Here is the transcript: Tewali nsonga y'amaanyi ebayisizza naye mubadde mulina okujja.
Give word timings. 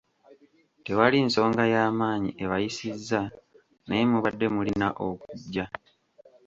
Tewali 0.85 1.17
nsonga 1.27 1.63
y'amaanyi 1.73 2.31
ebayisizza 2.43 3.21
naye 3.87 4.03
mubadde 4.11 4.47
mulina 4.55 4.87
okujja. 5.07 5.65